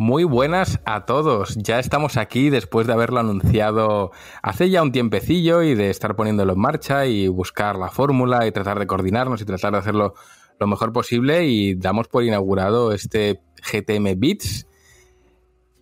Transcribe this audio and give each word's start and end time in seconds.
Muy 0.00 0.24
buenas 0.24 0.80
a 0.86 1.04
todos. 1.04 1.56
Ya 1.56 1.78
estamos 1.78 2.16
aquí 2.16 2.48
después 2.48 2.86
de 2.86 2.94
haberlo 2.94 3.20
anunciado 3.20 4.12
hace 4.42 4.70
ya 4.70 4.80
un 4.80 4.92
tiempecillo 4.92 5.62
y 5.62 5.74
de 5.74 5.90
estar 5.90 6.16
poniéndolo 6.16 6.54
en 6.54 6.58
marcha 6.58 7.04
y 7.04 7.28
buscar 7.28 7.76
la 7.76 7.90
fórmula 7.90 8.46
y 8.46 8.50
tratar 8.50 8.78
de 8.78 8.86
coordinarnos 8.86 9.42
y 9.42 9.44
tratar 9.44 9.72
de 9.72 9.78
hacerlo 9.80 10.14
lo 10.58 10.66
mejor 10.66 10.94
posible 10.94 11.44
y 11.48 11.74
damos 11.74 12.08
por 12.08 12.24
inaugurado 12.24 12.92
este 12.92 13.42
GTM 13.62 14.18
Bits 14.18 14.66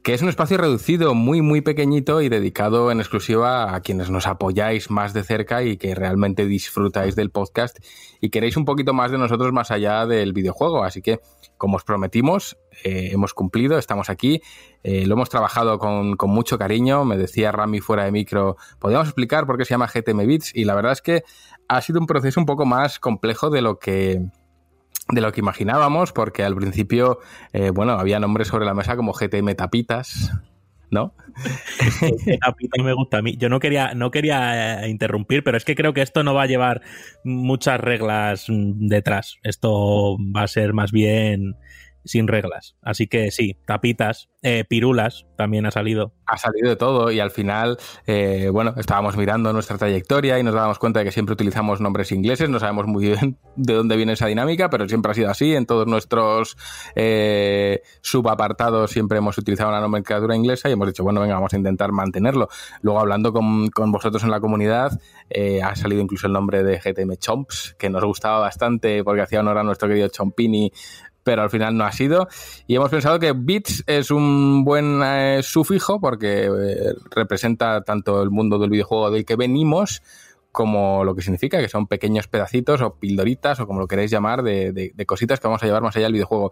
que 0.09 0.15
es 0.15 0.23
un 0.23 0.31
espacio 0.31 0.57
reducido, 0.57 1.13
muy, 1.13 1.43
muy 1.43 1.61
pequeñito 1.61 2.23
y 2.23 2.31
dedicado 2.31 2.91
en 2.91 2.99
exclusiva 2.99 3.75
a 3.75 3.83
quienes 3.83 4.09
nos 4.09 4.27
apoyáis 4.27 4.91
más 4.91 5.13
de 5.13 5.23
cerca 5.23 5.63
y 5.63 5.77
que 5.77 5.95
realmente 5.95 6.47
disfrutáis 6.47 7.15
del 7.15 7.29
podcast 7.29 7.77
y 8.19 8.31
queréis 8.31 8.57
un 8.57 8.65
poquito 8.65 8.95
más 8.95 9.11
de 9.11 9.19
nosotros 9.19 9.53
más 9.53 9.71
allá 9.71 10.07
del 10.07 10.33
videojuego. 10.33 10.83
Así 10.83 11.03
que, 11.03 11.21
como 11.59 11.77
os 11.77 11.85
prometimos, 11.85 12.57
eh, 12.85 13.11
hemos 13.13 13.35
cumplido, 13.35 13.77
estamos 13.77 14.09
aquí, 14.09 14.41
eh, 14.83 15.05
lo 15.05 15.13
hemos 15.13 15.29
trabajado 15.29 15.79
con, 15.79 16.17
con, 16.17 16.31
mucho 16.31 16.57
cariño. 16.57 17.05
Me 17.05 17.19
decía 17.19 17.53
Rami 17.53 17.81
fuera 17.81 18.07
de 18.07 18.11
micro, 18.11 18.57
¿podríamos 18.79 19.09
explicar 19.09 19.45
por 19.45 19.59
qué 19.59 19.67
se 19.67 19.75
llama 19.75 19.89
GTM 19.89 20.27
Bits? 20.27 20.53
Y 20.55 20.65
la 20.65 20.75
verdad 20.75 20.93
es 20.93 21.03
que 21.03 21.23
ha 21.69 21.83
sido 21.83 22.01
un 22.01 22.07
proceso 22.07 22.41
un 22.41 22.47
poco 22.47 22.65
más 22.65 22.99
complejo 22.99 23.51
de 23.51 23.61
lo 23.61 23.79
que 23.79 24.23
de 25.11 25.21
lo 25.21 25.33
que 25.33 25.41
imaginábamos, 25.41 26.13
porque 26.13 26.45
al 26.45 26.55
principio, 26.55 27.19
eh, 27.53 27.71
bueno, 27.71 27.93
había 27.93 28.21
nombres 28.21 28.49
sobre 28.49 28.67
la 28.67 28.75
mesa 28.75 28.97
como 28.97 29.13
GTM 29.13 29.55
Tapitas, 29.55 30.33
¿no? 30.91 31.15
Tapitas 32.41 32.85
me 32.85 32.93
gusta 32.93 33.19
a 33.19 33.23
mí. 33.23 33.37
Yo 33.37 33.49
no 33.49 33.61
quería, 33.61 33.95
no 33.95 34.11
quería 34.11 34.85
eh, 34.85 34.89
interrumpir, 34.89 35.45
pero 35.45 35.57
es 35.57 35.65
que 35.65 35.75
creo 35.75 35.93
que 35.93 36.03
esto 36.03 36.23
no 36.25 36.35
va 36.35 36.43
a 36.43 36.47
llevar 36.47 36.83
muchas 37.25 37.81
reglas 37.81 38.47
detrás. 38.49 39.39
Esto 39.43 40.17
va 40.35 40.43
a 40.43 40.49
ser 40.49 40.73
más 40.73 40.93
bien 40.93 41.57
sin 42.09 42.27
reglas. 42.27 42.77
Así 42.83 43.07
que 43.07 43.31
sí, 43.31 43.57
tapitas, 43.67 44.29
eh, 44.43 44.65
pirulas 44.69 45.27
también 45.37 45.67
ha 45.67 45.71
salido. 45.71 46.13
Ha 46.27 46.37
salido 46.37 46.69
de 46.69 46.77
todo 46.77 47.11
y 47.11 47.21
al 47.21 47.31
final, 47.31 47.79
eh, 48.07 48.49
bueno, 48.53 48.75
estábamos 48.77 49.17
mirando 49.17 49.53
nuestra 49.53 49.79
trayectoria 49.79 50.39
y 50.39 50.43
nos 50.43 50.55
dábamos 50.55 50.79
cuenta 50.79 51.01
de 51.01 51.05
que 51.05 51.13
siempre 51.13 51.35
utilizamos 51.35 51.81
nombres 51.81 52.13
ingleses, 52.13 52.49
no 52.49 52.59
sabemos 52.59 52.87
muy 52.87 53.07
bien 53.07 53.39
de 53.57 53.75
dónde 53.75 53.97
viene 53.97 54.15
esa 54.15 54.27
dinámica, 54.27 54.71
pero 54.71 54.89
siempre 54.89 55.13
ha 55.13 55.15
sido 55.15 55.31
así. 55.31 55.55
En 55.55 55.67
todos 55.67 55.87
nuestros 55.87 56.57
eh, 56.95 57.83
subapartados 58.01 58.91
siempre 58.91 59.19
hemos 59.19 59.37
utilizado 59.39 59.71
una 59.71 59.81
nomenclatura 59.81 60.35
inglesa 60.35 60.69
y 60.69 60.73
hemos 60.73 60.89
dicho, 60.89 61.05
bueno, 61.05 61.21
venga, 61.21 61.35
vamos 61.35 61.53
a 61.53 61.57
intentar 61.57 61.93
mantenerlo. 61.93 62.49
Luego 62.81 63.01
hablando 63.01 63.33
con, 63.33 63.69
con 63.69 63.93
vosotros 63.93 64.23
en 64.25 64.31
la 64.31 64.41
comunidad, 64.41 64.99
ha 65.63 65.77
salido 65.77 66.01
incluso 66.01 66.27
el 66.27 66.33
nombre 66.33 66.63
de 66.63 66.79
GTM 66.79 67.17
Chomps, 67.17 67.77
que 67.79 67.91
nos 67.91 68.03
gustaba 68.03 68.39
bastante 68.39 69.05
porque 69.05 69.23
hacía 69.23 69.41
honor 69.41 69.59
a 69.59 69.63
nuestro 69.63 69.89
querido 69.89 70.09
Chompini 70.09 70.73
pero 71.29 71.43
al 71.43 71.51
final 71.51 71.77
no 71.77 71.85
ha 71.85 71.93
sido. 71.93 72.27
Y 72.67 72.75
hemos 72.75 72.89
pensado 72.89 73.19
que 73.19 73.33
bits 73.33 73.85
es 73.87 74.11
un 74.11 74.65
buen 74.65 75.03
eh, 75.05 75.41
sufijo 75.43 76.01
porque 76.01 76.47
eh, 76.47 76.95
representa 77.11 77.83
tanto 77.83 78.23
el 78.23 78.31
mundo 78.31 78.59
del 78.59 78.71
videojuego 78.71 79.11
del 79.11 79.27
que 79.27 79.37
venimos 79.37 80.03
como 80.53 81.05
lo 81.05 81.15
que 81.15 81.21
significa, 81.21 81.61
que 81.61 81.69
son 81.69 81.87
pequeños 81.87 82.29
pedacitos 82.29 82.81
o 82.81 82.95
pildoritas 82.95 83.61
o 83.61 83.67
como 83.67 83.79
lo 83.79 83.87
queréis 83.87 84.11
llamar 84.11 84.43
de, 84.43 84.95
cositas 85.07 85.39
que 85.39 85.49
vamos 85.49 85.63
a 85.63 85.67
llevar 85.67 85.83
más 85.83 85.95
allá 85.97 86.07
del 86.07 86.15
videojuego. 86.15 86.51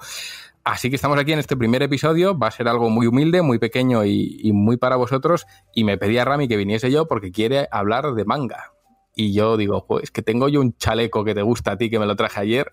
Así 0.63 0.91
que 0.91 0.97
estamos 0.97 1.19
aquí 1.19 1.33
en 1.33 1.39
este 1.39 1.57
primer 1.57 1.83
episodio, 1.83 2.39
va 2.39 2.49
a 2.49 2.51
ser 2.51 2.69
algo 2.69 2.91
muy 2.91 3.07
humilde, 3.07 3.41
muy 3.41 3.59
pequeño 3.59 4.05
y, 4.05 4.39
y 4.43 4.53
muy 4.53 4.77
para 4.77 4.97
vosotros. 4.97 5.47
Y 5.75 5.85
me 5.85 5.97
pedía 5.97 6.27
Rami 6.27 6.49
que 6.49 6.59
viniese 6.59 6.91
yo 6.91 7.09
porque 7.09 7.33
quiere 7.33 7.67
hablar 7.71 8.13
de 8.13 8.27
manga. 8.27 8.76
Y 9.17 9.33
yo 9.33 9.57
digo, 9.57 9.87
pues 9.87 10.13
que 10.13 10.23
tengo 10.23 10.49
yo 10.49 10.61
un 10.61 10.77
chaleco 10.77 11.25
que 11.25 11.35
te 11.35 11.43
gusta 11.43 11.73
a 11.73 11.79
ti, 11.79 11.91
que 11.91 11.99
me 11.99 12.07
lo 12.07 12.15
traje 12.15 12.39
ayer 12.39 12.73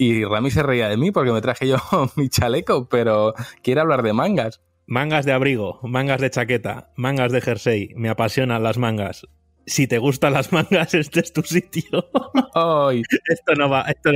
y 0.00 0.24
Rami 0.24 0.50
se 0.50 0.62
reía 0.62 0.88
de 0.88 0.96
mí 0.96 1.10
porque 1.10 1.30
me 1.30 1.42
traje 1.42 1.68
yo 1.68 1.76
mi 2.16 2.30
chaleco, 2.30 2.88
pero 2.88 3.34
quiere 3.62 3.82
hablar 3.82 4.02
de 4.02 4.14
mangas. 4.14 4.62
Mangas 4.86 5.26
de 5.26 5.32
abrigo, 5.32 5.78
mangas 5.82 6.22
de 6.22 6.30
chaqueta, 6.30 6.90
mangas 6.96 7.32
de 7.32 7.42
jersey. 7.42 7.90
Me 7.96 8.08
apasionan 8.08 8.62
las 8.62 8.78
mangas. 8.78 9.26
Si 9.66 9.86
te 9.86 9.98
gustan 9.98 10.32
las 10.32 10.52
mangas, 10.52 10.94
este 10.94 11.20
es 11.20 11.34
tu 11.34 11.42
sitio. 11.42 11.84
esto 13.28 13.54
no 13.58 13.68
va. 13.68 13.82
Esto, 13.82 14.10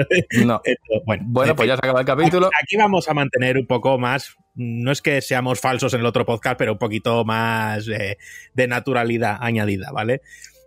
no. 0.46 0.62
bueno, 1.04 1.54
pues 1.54 1.68
ya 1.68 1.76
se 1.76 1.80
acaba 1.86 2.00
el 2.00 2.06
capítulo. 2.06 2.46
Aquí, 2.62 2.76
vamos 2.78 3.06
a 3.10 3.14
mantener 3.14 3.58
un 3.58 3.66
poco 3.66 3.98
más. 3.98 4.36
No 4.54 4.90
es 4.90 5.02
que 5.02 5.20
seamos 5.20 5.60
falsos 5.60 5.92
en 5.92 6.00
el 6.00 6.06
otro 6.06 6.24
podcast, 6.24 6.56
pero 6.56 6.72
un 6.72 6.78
poquito 6.78 7.26
más 7.26 7.86
eh, 7.88 8.16
de 8.54 8.66
naturalidad 8.66 9.36
añadida, 9.38 9.92
¿vale? 9.92 10.22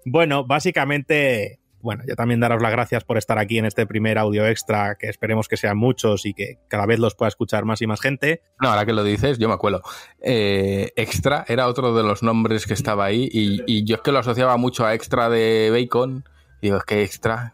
Bueno, 0.10 0.46
básicamente 0.46 1.60
bueno, 1.80 2.04
yo 2.08 2.16
también 2.16 2.40
daros 2.40 2.62
las 2.62 2.72
gracias 2.72 3.04
por 3.04 3.18
estar 3.18 3.38
aquí 3.38 3.60
en 3.60 3.66
este 3.66 3.86
primer 3.86 4.18
audio 4.18 4.48
extra, 4.48 4.96
que 4.96 5.08
esperemos 5.08 5.48
que 5.48 5.58
sean 5.58 5.78
muchos 5.78 6.26
y 6.26 6.34
que 6.34 6.58
cada 6.68 6.86
vez 6.86 7.00
los 7.00 7.16
pueda 7.16 7.30
escuchar 7.30 7.66
más 7.66 7.82
y 7.82 7.88
más 7.88 8.02
gente. 8.02 8.42
No, 8.60 8.70
ahora 8.70 8.86
que 8.86 8.94
lo 8.94 9.04
dices, 9.04 9.38
yo 9.38 9.48
me 9.48 9.54
acuerdo. 9.54 9.82
Eh, 10.20 10.92
extra 10.96 11.46
era 11.48 11.68
otro 11.68 11.96
de 11.96 12.04
los 12.04 12.24
nombres 12.24 12.66
que 12.66 12.74
estaba 12.74 13.06
ahí 13.06 13.30
y, 13.32 13.86
yo 13.86 13.96
es 13.96 14.02
que 14.02 14.12
lo 14.12 14.20
asociaba 14.20 14.58
mucho 14.58 14.86
a 14.86 14.96
extra 14.96 15.30
de 15.30 15.70
bacon. 15.72 16.26
Y 16.62 16.68
digo, 16.68 16.78
es 16.78 16.84
que 16.84 17.04
extra... 17.04 17.54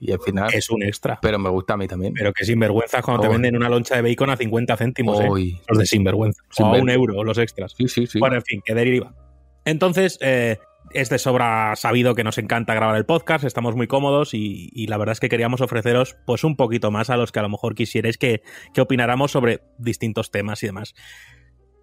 y 0.00 0.10
al 0.10 0.20
final. 0.20 0.52
Es 0.52 0.70
un 0.70 0.82
extra. 0.82 1.18
Pero 1.20 1.38
me 1.38 1.50
gusta 1.50 1.74
a 1.74 1.76
mí 1.76 1.86
también. 1.86 2.14
Pero 2.14 2.32
que 2.32 2.44
sinvergüenza 2.44 3.02
cuando 3.02 3.22
te 3.22 3.28
venden 3.28 3.54
una 3.54 3.68
loncha 3.68 3.94
de 3.94 4.02
bacon 4.02 4.30
a 4.30 4.36
50 4.36 4.76
céntimos. 4.76 5.20
¿eh? 5.20 5.60
Los 5.68 5.78
de 5.78 5.86
sinvergüenza. 5.86 6.42
O 6.58 6.66
a 6.66 6.72
un 6.72 6.90
euro 6.90 7.22
los 7.22 7.38
extras. 7.38 7.74
Sí, 7.76 7.86
sí, 7.86 8.06
sí. 8.06 8.18
Bueno, 8.18 8.36
en 8.36 8.42
fin, 8.42 8.62
que 8.64 8.74
deriva. 8.74 9.14
Entonces, 9.64 10.18
eh, 10.20 10.58
es 10.94 11.08
de 11.08 11.18
sobra 11.18 11.74
sabido 11.76 12.14
que 12.14 12.24
nos 12.24 12.38
encanta 12.38 12.74
grabar 12.74 12.96
el 12.96 13.06
podcast, 13.06 13.44
estamos 13.44 13.76
muy 13.76 13.86
cómodos 13.86 14.34
y, 14.34 14.86
la 14.86 14.96
verdad 14.96 15.12
es 15.12 15.20
que 15.20 15.28
queríamos 15.28 15.60
ofreceros 15.60 16.16
pues 16.26 16.44
un 16.44 16.56
poquito 16.56 16.90
más 16.90 17.10
a 17.10 17.16
los 17.16 17.32
que 17.32 17.38
a 17.38 17.42
lo 17.42 17.48
mejor 17.48 17.74
quisierais 17.74 18.18
que, 18.18 18.42
opináramos 18.78 19.30
sobre 19.30 19.60
distintos 19.78 20.30
temas 20.30 20.62
y 20.62 20.66
demás. 20.66 20.94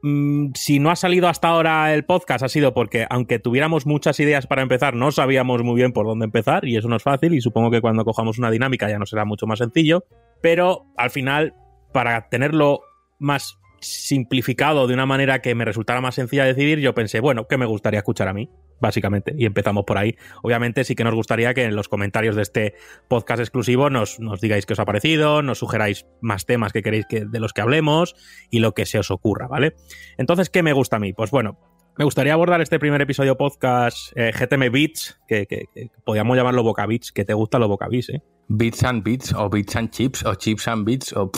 Mm, 0.01 0.51
si 0.55 0.79
no 0.79 0.91
ha 0.91 0.95
salido 0.95 1.27
hasta 1.27 1.49
ahora 1.49 1.93
el 1.93 2.05
podcast 2.05 2.43
ha 2.43 2.49
sido 2.49 2.73
porque 2.73 3.05
aunque 3.09 3.39
tuviéramos 3.39 3.85
muchas 3.85 4.19
ideas 4.19 4.47
para 4.47 4.61
empezar, 4.61 4.95
no 4.95 5.11
sabíamos 5.11 5.63
muy 5.63 5.75
bien 5.75 5.91
por 5.91 6.05
dónde 6.05 6.25
empezar 6.25 6.65
y 6.65 6.77
eso 6.77 6.87
no 6.87 6.95
es 6.95 7.03
fácil 7.03 7.33
y 7.33 7.41
supongo 7.41 7.71
que 7.71 7.81
cuando 7.81 8.05
cojamos 8.05 8.39
una 8.39 8.51
dinámica 8.51 8.89
ya 8.89 8.97
no 8.97 9.05
será 9.05 9.25
mucho 9.25 9.45
más 9.45 9.59
sencillo, 9.59 10.05
pero 10.41 10.85
al 10.97 11.09
final 11.09 11.53
para 11.91 12.29
tenerlo 12.29 12.81
más 13.19 13.59
simplificado 13.81 14.87
de 14.87 14.93
una 14.93 15.05
manera 15.05 15.41
que 15.41 15.55
me 15.55 15.65
resultara 15.65 16.01
más 16.01 16.15
sencilla 16.15 16.45
decidir, 16.45 16.79
yo 16.79 16.93
pensé, 16.93 17.19
bueno, 17.19 17.47
¿qué 17.47 17.57
me 17.57 17.65
gustaría 17.65 17.99
escuchar 17.99 18.27
a 18.27 18.33
mí? 18.33 18.49
Básicamente, 18.81 19.33
y 19.37 19.45
empezamos 19.45 19.85
por 19.85 19.97
ahí. 19.97 20.15
Obviamente 20.43 20.83
sí 20.83 20.95
que 20.95 21.03
nos 21.03 21.13
gustaría 21.13 21.53
que 21.53 21.63
en 21.63 21.75
los 21.75 21.89
comentarios 21.89 22.35
de 22.35 22.41
este 22.41 22.75
podcast 23.07 23.39
exclusivo 23.39 23.89
nos, 23.89 24.19
nos 24.19 24.41
digáis 24.41 24.65
qué 24.65 24.73
os 24.73 24.79
ha 24.79 24.85
parecido, 24.85 25.41
nos 25.41 25.59
sugeráis 25.59 26.05
más 26.21 26.45
temas 26.45 26.71
que 26.71 26.81
queréis 26.81 27.05
que, 27.07 27.25
de 27.25 27.39
los 27.39 27.53
que 27.53 27.61
hablemos 27.61 28.15
y 28.49 28.59
lo 28.59 28.73
que 28.73 28.85
se 28.85 28.99
os 28.99 29.11
ocurra, 29.11 29.47
¿vale? 29.47 29.75
Entonces, 30.17 30.49
¿qué 30.49 30.63
me 30.63 30.73
gusta 30.73 30.97
a 30.97 30.99
mí? 30.99 31.13
Pues 31.13 31.31
bueno, 31.31 31.59
me 31.97 32.05
gustaría 32.05 32.33
abordar 32.33 32.61
este 32.61 32.79
primer 32.79 33.01
episodio 33.01 33.37
podcast 33.37 34.13
eh, 34.15 34.31
GTM 34.31 34.71
Beats, 34.71 35.19
que, 35.27 35.45
que, 35.45 35.67
podríamos 36.05 36.37
llamarlo 36.37 36.63
Boca 36.63 36.85
Beats, 36.85 37.11
que 37.11 37.25
te 37.25 37.33
gusta 37.33 37.59
lo 37.59 37.67
Boca 37.67 37.87
Beats, 37.89 38.09
¿eh? 38.09 38.21
Beats 38.47 38.83
and 38.83 39.03
Beats, 39.03 39.33
o 39.33 39.49
Beats 39.49 39.75
and 39.75 39.89
Chips, 39.91 40.25
o 40.25 40.35
Chips 40.35 40.67
and 40.67 40.85
Beats, 40.85 41.13
o, 41.13 41.31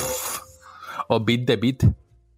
o 1.10 1.20
Beat 1.26 1.46
the 1.46 1.58
Beat 1.58 1.84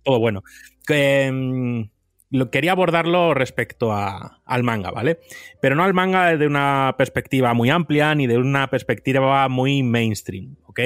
todo 0.03 0.19
bueno. 0.19 0.43
Em, 0.89 1.89
lo, 2.33 2.49
quería 2.49 2.71
abordarlo 2.71 3.35
respecto 3.35 3.93
al 3.93 4.63
manga, 4.63 4.89
¿vale? 4.89 5.19
Pero 5.61 5.75
no 5.75 5.83
al 5.83 5.93
manga 5.93 6.35
de 6.35 6.47
una 6.47 6.95
perspectiva 6.97 7.53
muy 7.53 7.69
amplia 7.69 8.15
ni 8.15 8.25
de 8.25 8.39
una 8.39 8.69
perspectiva 8.69 9.47
muy 9.49 9.83
mainstream, 9.83 10.57
¿ok? 10.65 10.79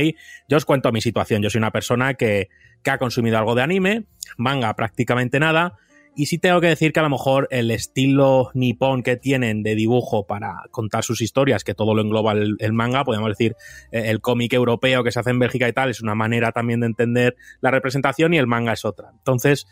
Yo 0.50 0.58
os 0.58 0.66
cuento 0.66 0.92
mi 0.92 1.00
situación. 1.02 1.42
Yo 1.42 1.50
soy 1.50 1.60
una 1.60 1.72
persona 1.72 2.16
que, 2.16 2.50
que 2.84 2.92
ha 2.92 2.98
consumido 2.98 3.38
algo 3.38 3.56
de 3.56 3.64
anime, 3.64 4.04
manga 4.38 4.76
prácticamente 4.76 5.40
nada, 5.40 5.78
y 6.18 6.26
sí 6.26 6.38
tengo 6.38 6.60
que 6.60 6.68
decir 6.68 6.92
que 6.92 7.00
a 7.00 7.04
lo 7.04 7.12
mejor 7.12 7.48
el 7.50 7.72
estilo 7.72 8.50
nipón 8.54 9.04
que 9.04 9.16
tienen 9.16 9.64
de 9.64 9.76
dibujo 9.76 10.28
para 10.28 10.64
contar 10.72 11.04
sus 11.04 11.22
historias, 11.22 11.64
que 11.64 11.76
todo 11.76 11.94
lo 11.94 12.02
engloba 12.02 12.34
el, 12.34 12.74
manga, 12.74 13.06
podemos 13.06 13.30
decir 13.30 13.56
eh, 13.92 14.10
el 14.10 14.20
cómic 14.20 14.52
europeo 14.52 15.04
que 15.04 15.12
se 15.12 15.20
hace 15.20 15.30
en 15.30 15.40
Bélgica 15.40 15.70
y 15.70 15.74
tal, 15.74 15.92
es 15.92 16.02
una 16.02 16.16
manera 16.16 16.52
también 16.52 16.82
de 16.82 16.88
entender 16.88 17.36
la 17.62 17.72
representación 17.72 18.34
y 18.34 18.38
el 18.38 18.48
manga 18.48 18.74
es 18.74 18.84
otra. 18.84 19.12
Entonces, 19.16 19.68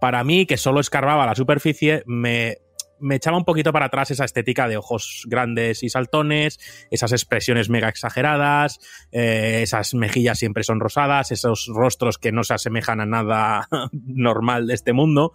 para 0.00 0.24
mí, 0.24 0.46
que 0.46 0.56
solo 0.56 0.80
escarbaba 0.80 1.26
la 1.26 1.34
superficie, 1.34 2.02
me, 2.06 2.58
echaba 3.10 3.36
un 3.36 3.44
poquito 3.44 3.72
para 3.72 3.86
atrás 3.86 4.10
esa 4.10 4.24
estética 4.24 4.66
de 4.66 4.76
ojos 4.76 5.24
grandes 5.28 5.82
y 5.82 5.90
saltones, 5.90 6.58
esas 6.90 7.12
expresiones 7.12 7.68
mega 7.68 7.88
exageradas, 7.88 8.78
eh, 9.12 9.60
esas 9.62 9.94
mejillas 9.94 10.38
siempre 10.38 10.64
son 10.64 10.80
rosadas, 10.80 11.30
esos 11.30 11.68
rostros 11.72 12.18
que 12.18 12.32
no 12.32 12.44
se 12.44 12.54
asemejan 12.54 13.00
a 13.00 13.06
nada 13.06 13.68
normal 13.92 14.66
de 14.66 14.74
este 14.74 14.92
mundo. 14.92 15.32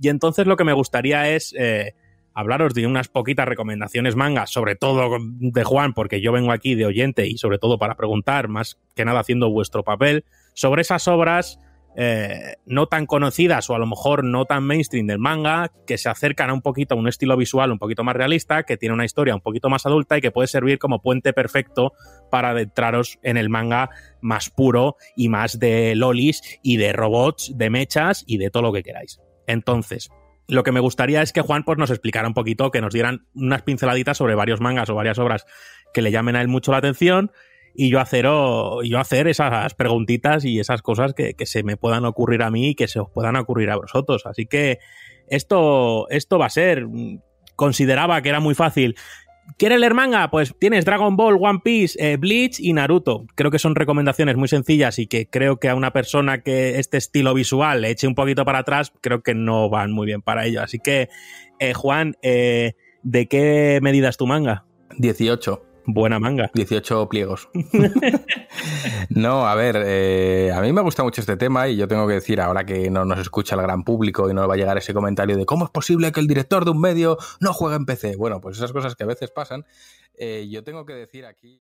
Y 0.00 0.08
entonces 0.08 0.46
lo 0.46 0.56
que 0.56 0.64
me 0.64 0.72
gustaría 0.72 1.30
es 1.30 1.54
eh, 1.58 1.94
hablaros 2.34 2.74
de 2.74 2.86
unas 2.86 3.08
poquitas 3.08 3.46
recomendaciones 3.46 4.16
mangas, 4.16 4.50
sobre 4.50 4.74
todo 4.74 5.18
de 5.20 5.64
Juan, 5.64 5.92
porque 5.92 6.20
yo 6.20 6.32
vengo 6.32 6.52
aquí 6.52 6.74
de 6.74 6.86
oyente 6.86 7.26
y 7.26 7.38
sobre 7.38 7.58
todo 7.58 7.78
para 7.78 7.96
preguntar, 7.96 8.48
más 8.48 8.78
que 8.96 9.04
nada 9.04 9.20
haciendo 9.20 9.50
vuestro 9.50 9.84
papel, 9.84 10.24
sobre 10.54 10.82
esas 10.82 11.06
obras 11.06 11.60
eh, 11.96 12.54
no 12.66 12.86
tan 12.86 13.06
conocidas 13.06 13.68
o 13.68 13.74
a 13.74 13.78
lo 13.78 13.86
mejor 13.86 14.24
no 14.24 14.44
tan 14.44 14.64
mainstream 14.64 15.06
del 15.06 15.18
manga, 15.18 15.72
que 15.86 15.98
se 15.98 16.08
acercan 16.08 16.50
a 16.50 16.54
un 16.54 16.62
poquito 16.62 16.94
a 16.94 16.98
un 16.98 17.08
estilo 17.08 17.36
visual 17.36 17.72
un 17.72 17.78
poquito 17.78 18.04
más 18.04 18.16
realista, 18.16 18.62
que 18.62 18.76
tiene 18.76 18.94
una 18.94 19.04
historia 19.04 19.34
un 19.34 19.40
poquito 19.40 19.68
más 19.68 19.86
adulta 19.86 20.16
y 20.16 20.20
que 20.20 20.30
puede 20.30 20.48
servir 20.48 20.78
como 20.78 21.02
puente 21.02 21.32
perfecto 21.32 21.92
para 22.30 22.50
adentraros 22.50 23.18
en 23.22 23.36
el 23.36 23.48
manga 23.48 23.90
más 24.20 24.50
puro 24.50 24.96
y 25.16 25.28
más 25.28 25.58
de 25.58 25.94
lolis 25.96 26.42
y 26.62 26.76
de 26.76 26.92
robots, 26.92 27.52
de 27.56 27.70
mechas 27.70 28.24
y 28.26 28.38
de 28.38 28.50
todo 28.50 28.62
lo 28.62 28.72
que 28.72 28.82
queráis. 28.82 29.20
Entonces, 29.46 30.10
lo 30.50 30.62
que 30.62 30.72
me 30.72 30.80
gustaría 30.80 31.22
es 31.22 31.32
que 31.32 31.40
Juan 31.40 31.64
pues, 31.64 31.78
nos 31.78 31.90
explicara 31.90 32.28
un 32.28 32.34
poquito, 32.34 32.70
que 32.70 32.80
nos 32.80 32.92
dieran 32.92 33.26
unas 33.34 33.62
pinceladitas 33.62 34.16
sobre 34.16 34.34
varios 34.34 34.60
mangas 34.60 34.90
o 34.90 34.94
varias 34.94 35.18
obras 35.18 35.46
que 35.92 36.02
le 36.02 36.10
llamen 36.10 36.36
a 36.36 36.40
él 36.40 36.48
mucho 36.48 36.72
la 36.72 36.78
atención 36.78 37.32
y 37.80 37.88
yo 37.88 37.98
hacer, 37.98 38.26
yo 38.26 38.98
hacer 38.98 39.26
esas 39.26 39.72
preguntitas 39.72 40.44
y 40.44 40.60
esas 40.60 40.82
cosas 40.82 41.14
que, 41.14 41.34
se 41.46 41.62
me 41.62 41.78
puedan 41.78 42.04
ocurrir 42.04 42.42
a 42.42 42.50
mí 42.50 42.68
y 42.68 42.74
que 42.74 42.88
se 42.88 43.00
os 43.00 43.08
puedan 43.08 43.36
ocurrir 43.36 43.70
a 43.70 43.76
vosotros. 43.76 44.26
Así 44.26 44.44
que 44.44 44.80
esto, 45.28 46.06
esto 46.10 46.38
va 46.38 46.44
a 46.44 46.50
ser. 46.50 46.86
Consideraba 47.56 48.20
que 48.20 48.28
era 48.28 48.38
muy 48.38 48.54
fácil. 48.54 48.96
¿Quieres 49.56 49.80
leer 49.80 49.94
manga? 49.94 50.30
Pues 50.30 50.54
tienes 50.60 50.84
Dragon 50.84 51.16
Ball, 51.16 51.38
One 51.40 51.60
Piece, 51.64 51.96
eh, 51.98 52.18
Bleach 52.18 52.60
y 52.60 52.74
Naruto. 52.74 53.24
Creo 53.34 53.50
que 53.50 53.58
son 53.58 53.74
recomendaciones 53.74 54.36
muy 54.36 54.48
sencillas 54.48 54.98
y 54.98 55.06
que 55.06 55.24
creo 55.24 55.56
que 55.56 55.70
a 55.70 55.74
una 55.74 55.90
persona 55.90 56.42
que 56.42 56.78
este 56.78 56.98
estilo 56.98 57.32
visual 57.32 57.80
le 57.80 57.88
eche 57.88 58.06
un 58.06 58.14
poquito 58.14 58.44
para 58.44 58.58
atrás, 58.58 58.92
creo 59.00 59.22
que 59.22 59.34
no 59.34 59.70
van 59.70 59.90
muy 59.90 60.04
bien 60.04 60.20
para 60.20 60.44
ello. 60.44 60.62
Así 60.62 60.80
que, 60.80 61.08
eh, 61.58 61.72
Juan, 61.72 62.14
eh, 62.20 62.74
¿de 63.02 63.26
qué 63.26 63.78
medidas 63.80 64.18
tu 64.18 64.26
manga? 64.26 64.66
18. 64.98 65.69
Buena 65.86 66.18
manga. 66.18 66.50
18 66.54 67.08
pliegos. 67.08 67.48
no, 69.10 69.46
a 69.46 69.54
ver, 69.54 69.82
eh, 69.84 70.52
a 70.54 70.60
mí 70.60 70.72
me 70.72 70.80
gusta 70.82 71.02
mucho 71.02 71.20
este 71.20 71.36
tema 71.36 71.68
y 71.68 71.76
yo 71.76 71.88
tengo 71.88 72.06
que 72.06 72.14
decir, 72.14 72.40
ahora 72.40 72.64
que 72.64 72.90
no 72.90 73.04
nos 73.04 73.18
escucha 73.18 73.54
el 73.56 73.62
gran 73.62 73.84
público 73.84 74.30
y 74.30 74.34
no 74.34 74.46
va 74.46 74.54
a 74.54 74.56
llegar 74.56 74.78
ese 74.78 74.94
comentario 74.94 75.36
de 75.36 75.46
cómo 75.46 75.64
es 75.64 75.70
posible 75.70 76.12
que 76.12 76.20
el 76.20 76.26
director 76.26 76.64
de 76.64 76.70
un 76.70 76.80
medio 76.80 77.18
no 77.40 77.52
juegue 77.52 77.76
en 77.76 77.86
PC. 77.86 78.16
Bueno, 78.16 78.40
pues 78.40 78.56
esas 78.56 78.72
cosas 78.72 78.94
que 78.94 79.04
a 79.04 79.06
veces 79.06 79.30
pasan, 79.30 79.64
eh, 80.14 80.48
yo 80.50 80.62
tengo 80.64 80.84
que 80.84 80.94
decir 80.94 81.26
aquí... 81.26 81.62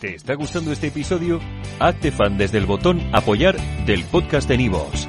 ¿Te 0.00 0.14
está 0.14 0.34
gustando 0.34 0.72
este 0.72 0.88
episodio? 0.88 1.40
Hazte 1.78 2.12
fan 2.12 2.36
desde 2.36 2.58
el 2.58 2.66
botón 2.66 3.00
apoyar 3.14 3.56
del 3.86 4.04
podcast 4.04 4.46
de 4.46 4.58
Nivos. 4.58 5.08